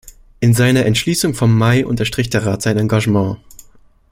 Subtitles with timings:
[0.39, 3.37] In seiner Entschließung vom Mai unterstrich der Rat sein Engagement.